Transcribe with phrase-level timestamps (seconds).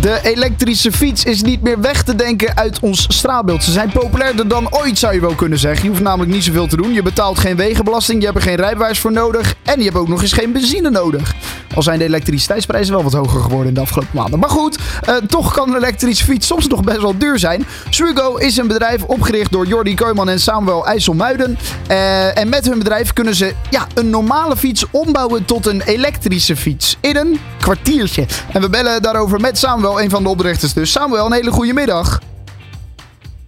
[0.00, 3.64] De elektrische fiets is niet meer weg te denken uit ons straatbeeld.
[3.64, 5.82] Ze zijn populairder dan ooit, zou je wel kunnen zeggen.
[5.82, 6.92] Je hoeft namelijk niet zoveel te doen.
[6.92, 9.54] Je betaalt geen wegenbelasting, je hebt er geen rijbewijs voor nodig.
[9.62, 11.34] En je hebt ook nog eens geen benzine nodig.
[11.74, 14.38] Al zijn de elektriciteitsprijzen wel wat hoger geworden in de afgelopen maanden.
[14.38, 17.66] Maar goed, eh, toch kan een elektrische fiets soms nog best wel duur zijn.
[17.90, 21.58] Swigo is een bedrijf opgericht door Jordi Kooijman en Samuel IJsselmuiden.
[21.86, 26.56] Eh, en met hun bedrijf kunnen ze ja, een normale fiets ombouwen tot een elektrische
[26.56, 26.96] fiets.
[27.00, 28.24] In een kwartiertje.
[28.52, 30.92] En we bellen daarover met Samuel, een van de oprichters dus.
[30.92, 32.20] Samuel, een hele goede middag.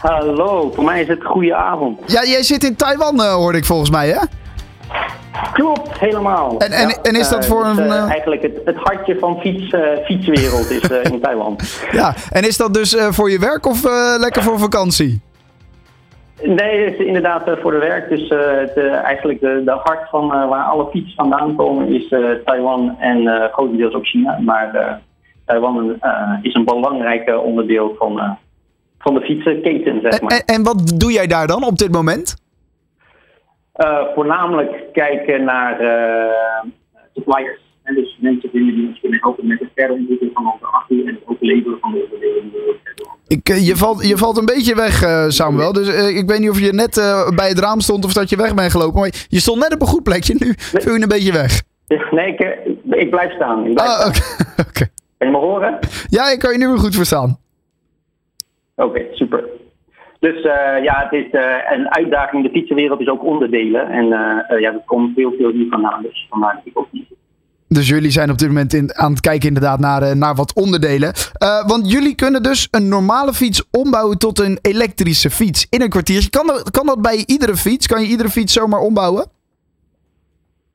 [0.00, 2.00] Hallo, voor mij is het goede avond.
[2.06, 4.18] Ja, jij zit in Taiwan, eh, hoorde ik volgens mij, hè?
[5.52, 6.58] Klopt, helemaal.
[6.58, 9.74] En- en- en is dat eh, voor een, eh, eigenlijk het, het hartje van fiets,
[10.04, 11.56] fietswereld is in Taiwan.
[11.92, 13.82] Ja, en is dat dus voor je werk of
[14.18, 15.20] lekker voor vakantie?
[16.42, 18.08] Nee, het is inderdaad eh, voor de werk.
[18.08, 22.14] Dus eh, het, eh, eigenlijk de, de hart van waar alle fietsen vandaan komen is
[22.44, 24.38] Taiwan en grotendeels ook China.
[24.40, 25.00] Maar
[25.44, 25.98] Taiwan
[26.42, 28.38] is een belangrijk onderdeel van,
[28.98, 30.32] van de fietsenketen, zeg En, maar.
[30.32, 32.36] en, en wat doe jij daar dan op dit moment?
[34.14, 35.76] Voornamelijk kijken naar
[37.14, 37.66] suppliers.
[37.82, 41.14] En dus mensen die ons kunnen helpen met het verder ontwikkelen van onze accu en
[41.14, 42.76] het ook leveren van de onderdelen.
[43.28, 45.72] Ik, eh, je, valt, je valt een beetje weg, eh, Samuel.
[45.72, 46.94] Dus eh, ik weet niet of je net
[47.34, 49.00] bij het raam stond of dat je weg bent gelopen.
[49.00, 50.34] Maar je stond net op een goed plekje.
[50.38, 51.62] Nu viel je een beetje weg.
[52.10, 52.40] Nee, ik,
[52.90, 53.66] ik blijf staan.
[53.66, 54.06] Ik blijf Ah,
[54.68, 54.86] oké.
[55.18, 55.78] Kan je me horen?
[56.08, 57.38] Ja, ik kan je nu weer goed verstaan.
[58.76, 59.44] Oké, super.
[60.20, 60.42] Dus
[60.82, 61.26] ja, het is
[61.70, 62.42] een uitdaging.
[62.42, 63.88] De fietsenwereld is ook onderdelen.
[63.88, 64.06] En
[64.60, 66.02] ja, dat komt heel veel hier vandaan.
[66.02, 67.07] Dus vandaar dat ik ook niet.
[67.68, 70.52] Dus jullie zijn op dit moment in, aan het kijken inderdaad naar, eh, naar wat
[70.52, 71.12] onderdelen.
[71.32, 75.88] Eh, want jullie kunnen dus een normale fiets ombouwen tot een elektrische fiets in een
[75.88, 76.30] kwartiertje.
[76.30, 77.86] Kan kan dat bij iedere fiets?
[77.86, 79.26] Kan je iedere fiets zomaar ombouwen?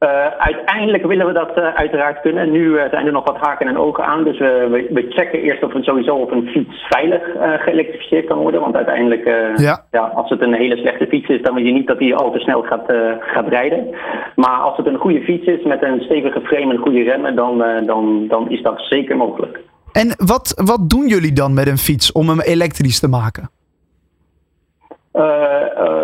[0.03, 2.51] Eh, uiteindelijk willen we dat eh, uiteraard kunnen.
[2.51, 4.23] Nu eh, zijn er nog wat haken en ogen aan.
[4.23, 7.21] Dus we, we, we checken eerst of het sowieso of een fiets veilig
[7.63, 8.61] geëlektrificeerd kan worden.
[8.61, 9.57] Want uiteindelijk, eh,
[9.91, 9.99] Ja.
[10.13, 12.39] als het een hele slechte fiets is, dan wil je niet dat hij al te
[12.39, 13.95] snel gaat, gaat rijden.
[14.35, 17.63] Maar als het een goede fiets is met een stevige frame en goede remmen, dan,
[17.85, 19.59] dan, dan is dat zeker mogelijk.
[19.91, 23.49] En wat, wat doen jullie dan met een fiets om hem elektrisch te maken?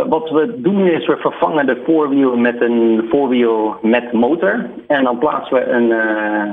[0.08, 4.70] Wat we doen is we vervangen de voorwiel met een voorwiel met motor.
[4.88, 6.52] En dan plaatsen we een eh,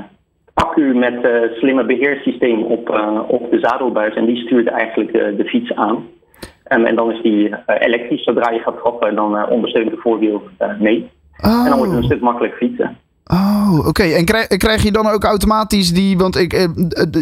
[0.53, 4.15] accu met eh slimme beheerssysteem op, eh, op de zadelbuis.
[4.15, 6.05] En die stuurt eigenlijk de fiets aan.
[6.63, 8.23] En, en dan is die elektrisch.
[8.23, 10.41] Zodra je gaat trappen, dan ondersteunt de voorwiel
[10.79, 11.09] mee.
[11.37, 12.97] En dan wordt het een stuk makkelijk fietsen.
[13.79, 14.03] Oh, oké.
[14.03, 16.17] En krijg, krijg je dan ook automatisch die...
[16.17, 16.69] Want ik, eh, eh,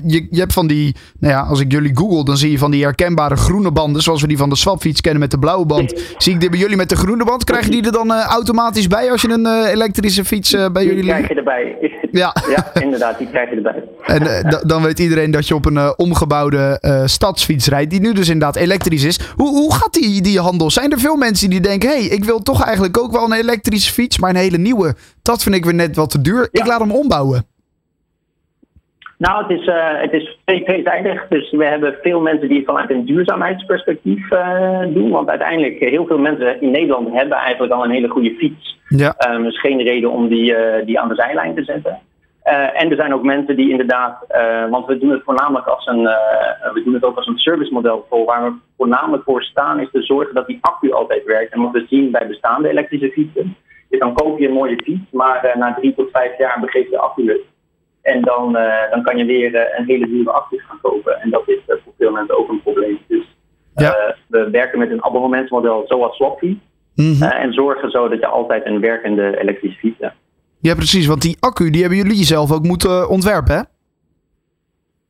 [0.05, 0.95] je, je hebt van die...
[1.19, 4.01] Nou ja, als ik jullie google, dan zie je van die herkenbare groene banden...
[4.01, 5.93] zoals we die van de swapfiets kennen met de blauwe band.
[6.17, 7.43] zie ik die bij jullie met de groene band?
[7.43, 10.81] Krijg je die er dan eh, automatisch bij als je een elektrische fiets eh, bij
[10.83, 11.31] Die jullie krijg ligt?
[11.31, 11.75] je erbij.
[12.11, 12.35] Ja.
[12.55, 13.83] ja, inderdaad, die krijg je erbij.
[14.05, 17.89] En da- dan weet iedereen dat je op een omgebouwde stadsfiets rijdt...
[17.91, 19.19] die nu dus inderdaad elektrisch is.
[19.35, 20.71] Hoe, hoe gaat die, die handel?
[20.71, 21.89] Zijn er veel mensen die denken...
[21.89, 24.19] hé, hey, ik wil toch eigenlijk ook wel een elektrische fiets...
[24.19, 24.95] maar een hele nieuwe,
[25.25, 26.47] dat vind ik weer net wat te duur.
[26.51, 27.45] Ik laat hem ombouwen.
[29.17, 31.27] Nou, het is, eh, het is tweezijdig.
[31.27, 35.09] Dus we hebben veel mensen die het vanuit een duurzaamheidsperspectief eh, doen.
[35.09, 38.79] Want uiteindelijk, eh, heel veel mensen in Nederland hebben eigenlijk al een hele goede fiets.
[38.87, 39.15] Ja.
[39.29, 40.55] Um, dus geen reden om die,
[40.85, 41.99] die aan de zijlijn te zetten.
[42.73, 44.25] En er zijn ook mensen die inderdaad,
[44.69, 46.01] want we doen het voornamelijk als een,
[46.73, 50.01] we doen het ook als een servicemodel voor waar we voornamelijk voor staan, is te
[50.01, 51.53] zorgen dat die accu altijd werkt.
[51.53, 53.55] En wat we zien bij bestaande elektrische fietsen,
[53.89, 56.89] is dan koop je een mooie fiets, maar eh, na drie tot vijf jaar begeeft
[56.91, 57.41] de accu het.
[58.01, 61.21] En dan, eh, dan kan je weer eh, een hele dure accu gaan kopen.
[61.21, 62.99] En dat is voor veel mensen ook een probleem.
[63.07, 63.35] Dus
[63.75, 64.15] Ja.
[64.27, 66.59] we werken met een abonnementsmodel zoals Swapfiets.
[66.95, 70.15] Eh, en zorgen zo dat je altijd een werkende elektrische fiets hebt.
[70.59, 71.05] Ja, precies.
[71.07, 73.61] Want die accu die hebben jullie zelf ook moeten ontwerpen, hè?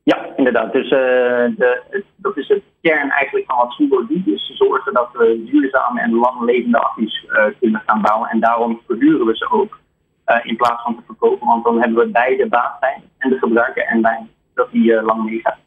[0.02, 0.72] Ja, inderdaad.
[0.72, 4.24] Dus de, het- dat is de kern eigenlijk van wat Subo doet.
[4.24, 8.28] Dus zorgen dat we duurzame en langlevende accu's eh, kunnen gaan bouwen.
[8.30, 9.78] En daarom verduren we ze ook
[10.24, 11.46] eh, in plaats van te verkopen.
[11.46, 15.04] Want dan hebben we beide baat zijn en de gebruiker en wij dat die eh,
[15.04, 15.58] lang meegaat.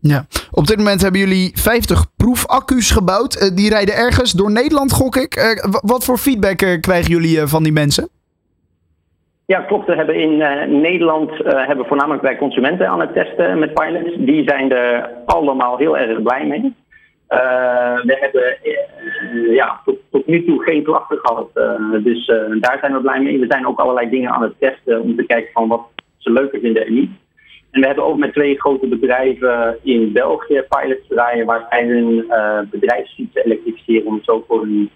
[0.00, 0.26] Ja.
[0.50, 3.56] Op dit moment hebben jullie 50 proefaccu's gebouwd.
[3.56, 5.34] Die rijden ergens door Nederland, gok ik.
[5.70, 8.08] Wa- wat voor feedback krijgen jullie van die mensen?
[9.54, 9.86] Ja, klopt.
[9.86, 14.16] We hebben in eh, Nederland eh, hebben voornamelijk bij consumenten aan het testen met pilots.
[14.16, 16.74] Die zijn er allemaal heel erg blij mee.
[17.26, 18.56] Eh, we hebben
[19.54, 19.80] ja,
[20.10, 21.50] tot, nu toe geen klachten gehad.
[21.54, 22.26] eh, dus
[22.60, 23.38] daar zijn we blij mee.
[23.38, 25.82] We zijn ook allerlei dingen aan het testen om te kijken van wat
[26.16, 27.10] ze leuker vinden en niet.
[27.70, 32.32] En we hebben ook met twee grote bedrijven in België pilots draaien waar zij hun
[32.70, 34.90] bedrijfsfietsen elektrificeren om zo voor hun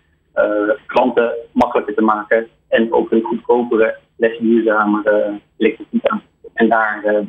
[0.87, 6.23] klanten makkelijker te maken en ook een goedkopere, less duurzamere elektriciteit aan.
[6.55, 7.25] En daar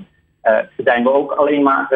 [0.78, 1.88] zijn we ook alleen maar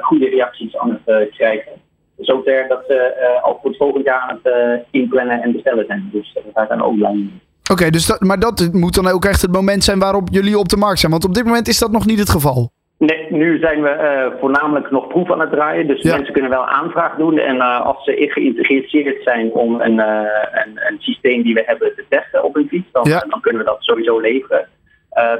[0.00, 1.72] goede reacties aan het krijgen
[2.16, 6.08] zover dat ze al voor het volgend jaar aan het inplannen en bestellen zijn.
[6.12, 7.28] Dus daar zijn we ook blij.
[7.70, 10.68] Oké, dus dat, maar dat moet dan ook echt het moment zijn waarop jullie op
[10.68, 11.12] de markt zijn.
[11.12, 12.70] Want op dit moment is dat nog niet het geval.
[13.06, 15.86] Nee, nu zijn we uh, voornamelijk nog proef aan het draaien.
[15.86, 17.38] Dus mensen kunnen wel aanvraag doen.
[17.38, 20.30] En uh, als ze geïntegreerd zijn om een, uh,
[20.64, 23.24] een, een, systeem die we hebben te testen op een fiets, dan, ja.
[23.28, 24.68] dan kunnen we dat sowieso leveren.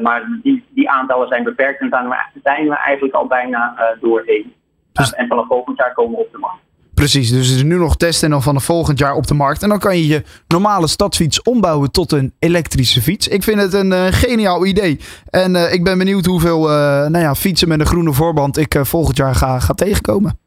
[0.01, 4.55] maar die, die aantallen zijn beperkt en daar zijn we eigenlijk al bijna doorheen.
[4.93, 5.15] Dus...
[5.15, 6.63] en vanaf volgend jaar komen we op de markt.
[7.05, 9.63] Precies, dus het is nu nog testen en dan vanaf volgend jaar op de markt.
[9.63, 13.29] En dan kan je je normale stadsfiets ombouwen tot een elektrische fiets.
[13.29, 14.99] Ik vind het een uh, geniaal idee.
[15.31, 16.75] En uh, ik ben benieuwd hoeveel uh,
[17.07, 20.39] nou ja, fietsen met een groene voorband ik volgend jaar ga, ga tegenkomen.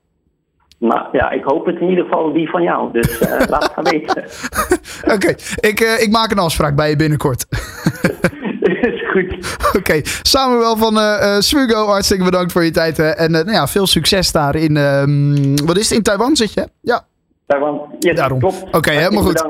[0.79, 2.91] Nou ja, ik hoop het in ieder geval die van jou.
[2.91, 3.19] Dus
[3.51, 4.23] laat het gaan weten.
[5.03, 7.45] Oké, okay, ik, ik maak een afspraak bij je binnenkort.
[9.67, 10.01] Oké, okay.
[10.21, 12.97] Samuel van uh, Smugo, hartstikke bedankt voor je tijd.
[12.97, 13.09] Hè.
[13.09, 16.53] En uh, nou ja, veel succes daar in, uh, wat is het, in Taiwan zit
[16.53, 16.67] je?
[16.81, 17.05] Ja.
[17.45, 18.39] Taiwan, yes, Daarom.
[18.39, 18.63] klopt.
[18.63, 19.45] Oké, okay, helemaal goed.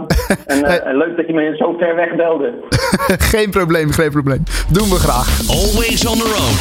[0.46, 0.62] En
[1.02, 2.54] leuk dat je me zo ver weg belde.
[3.34, 4.44] geen probleem, geen probleem.
[4.72, 5.40] Doen we graag.
[5.50, 6.58] Always on the road.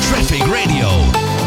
[0.00, 1.39] Traffic Radio.